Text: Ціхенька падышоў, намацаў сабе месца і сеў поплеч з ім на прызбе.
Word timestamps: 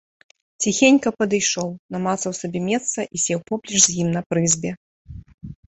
Ціхенька 0.63 1.11
падышоў, 1.19 1.69
намацаў 1.97 2.31
сабе 2.41 2.59
месца 2.73 2.99
і 3.19 3.25
сеў 3.27 3.39
поплеч 3.53 3.81
з 3.87 3.99
ім 4.07 4.15
на 4.19 4.29
прызбе. 4.33 4.71